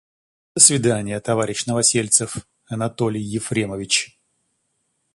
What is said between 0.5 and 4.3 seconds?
До свиданья, товарищ Новосельцев, Анатолий Ефремович.